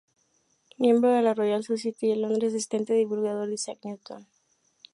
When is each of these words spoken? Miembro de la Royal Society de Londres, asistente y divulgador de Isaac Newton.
Miembro 0.79 1.11
de 1.11 1.21
la 1.21 1.35
Royal 1.35 1.63
Society 1.63 2.07
de 2.07 2.15
Londres, 2.15 2.49
asistente 2.55 2.95
y 2.95 2.97
divulgador 2.97 3.47
de 3.49 3.53
Isaac 3.53 3.81
Newton. 3.83 4.25